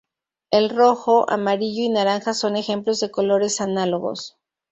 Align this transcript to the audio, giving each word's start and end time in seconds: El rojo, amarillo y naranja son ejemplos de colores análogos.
El 0.49 0.71
rojo, 0.71 1.29
amarillo 1.29 1.83
y 1.83 1.89
naranja 1.89 2.33
son 2.33 2.55
ejemplos 2.55 2.99
de 3.01 3.11
colores 3.11 3.61
análogos. 3.61 4.35